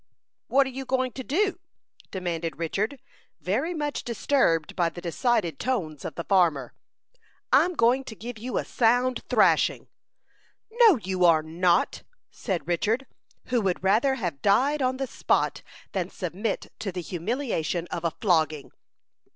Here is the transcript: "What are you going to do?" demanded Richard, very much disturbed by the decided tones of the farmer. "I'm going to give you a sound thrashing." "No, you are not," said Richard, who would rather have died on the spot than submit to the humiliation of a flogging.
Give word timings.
"What 0.47 0.65
are 0.65 0.71
you 0.71 0.83
going 0.83 1.11
to 1.11 1.23
do?" 1.23 1.59
demanded 2.09 2.57
Richard, 2.57 2.99
very 3.39 3.75
much 3.75 4.03
disturbed 4.03 4.75
by 4.75 4.89
the 4.89 4.99
decided 4.99 5.59
tones 5.59 6.03
of 6.03 6.15
the 6.15 6.23
farmer. 6.23 6.73
"I'm 7.53 7.73
going 7.75 8.03
to 8.05 8.15
give 8.15 8.39
you 8.39 8.57
a 8.57 8.65
sound 8.65 9.21
thrashing." 9.29 9.89
"No, 10.71 10.97
you 11.03 11.23
are 11.23 11.43
not," 11.43 12.01
said 12.31 12.67
Richard, 12.67 13.05
who 13.49 13.61
would 13.61 13.83
rather 13.83 14.15
have 14.15 14.41
died 14.41 14.81
on 14.81 14.97
the 14.97 15.05
spot 15.05 15.61
than 15.91 16.09
submit 16.09 16.71
to 16.79 16.91
the 16.91 17.01
humiliation 17.01 17.85
of 17.91 18.03
a 18.03 18.09
flogging. 18.09 18.71